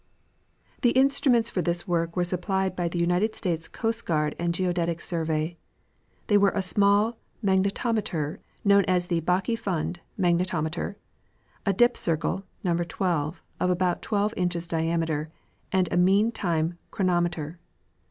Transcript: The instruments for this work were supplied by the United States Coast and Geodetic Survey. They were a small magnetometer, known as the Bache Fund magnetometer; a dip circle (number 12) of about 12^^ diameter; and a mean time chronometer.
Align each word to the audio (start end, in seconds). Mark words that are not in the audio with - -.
The 0.81 0.89
instruments 0.93 1.51
for 1.51 1.61
this 1.61 1.87
work 1.87 2.15
were 2.15 2.23
supplied 2.23 2.75
by 2.75 2.87
the 2.87 2.97
United 2.97 3.35
States 3.35 3.67
Coast 3.67 4.09
and 4.09 4.51
Geodetic 4.51 4.99
Survey. 4.99 5.57
They 6.25 6.39
were 6.39 6.53
a 6.55 6.63
small 6.63 7.19
magnetometer, 7.45 8.39
known 8.65 8.83
as 8.85 9.05
the 9.05 9.19
Bache 9.19 9.55
Fund 9.59 9.99
magnetometer; 10.19 10.95
a 11.67 11.73
dip 11.73 11.95
circle 11.95 12.45
(number 12.63 12.83
12) 12.83 13.43
of 13.59 13.69
about 13.69 14.01
12^^ 14.01 14.67
diameter; 14.67 15.29
and 15.71 15.87
a 15.93 15.97
mean 15.97 16.31
time 16.31 16.79
chronometer. 16.89 17.59